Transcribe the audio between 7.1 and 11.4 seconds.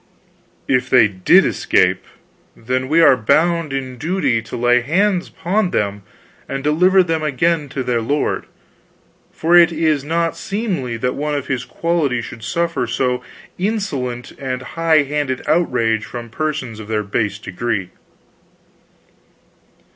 again to their lord; for it is not seemly that one